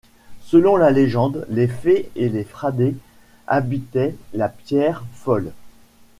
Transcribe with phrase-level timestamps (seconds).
[0.45, 2.95] Selon la légende, les fées et les fradets
[3.45, 5.51] habitaient la Pierre Folle.